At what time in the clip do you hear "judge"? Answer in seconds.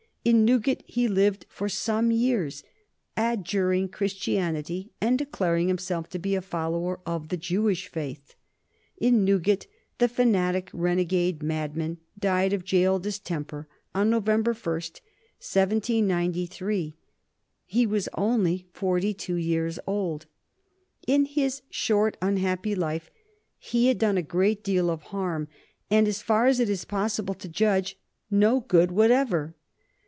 27.49-27.97